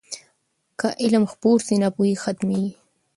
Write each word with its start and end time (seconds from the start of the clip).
که 0.79 0.87
علم 1.03 1.23
خپور 1.31 1.57
سي، 1.67 1.75
ناپوهي 1.81 2.15
ختمېږي. 2.23 2.71